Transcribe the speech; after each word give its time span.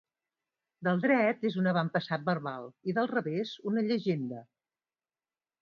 Del 0.87 1.03
dret 1.03 1.45
és 1.49 1.57
un 1.63 1.69
avantpassat 1.73 2.25
verbal 2.31 2.65
i 2.93 2.97
del 3.01 3.13
revés 3.15 3.55
una 3.73 3.85
llegenda. 3.91 4.45